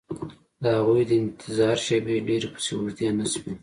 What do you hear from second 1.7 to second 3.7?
شېبې ډېرې پسې اوږدې نه شوې